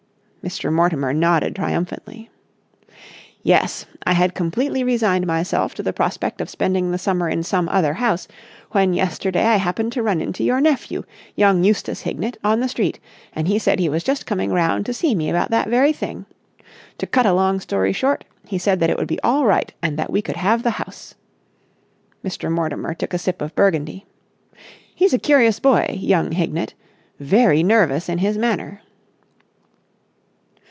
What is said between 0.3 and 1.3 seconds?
Mr. Mortimer